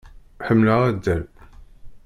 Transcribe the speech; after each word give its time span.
Ḥemmleɣ 0.47 0.79
addal. 0.89 1.23